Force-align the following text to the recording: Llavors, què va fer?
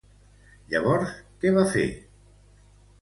Llavors, 0.71 1.13
què 1.43 1.53
va 1.59 1.67
fer? 1.77 1.85